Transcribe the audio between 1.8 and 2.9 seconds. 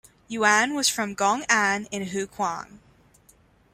in Hukuang.